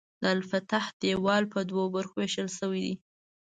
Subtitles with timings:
[0.21, 2.93] د الفتح دیوال په دوو برخو ویشل شوی دی.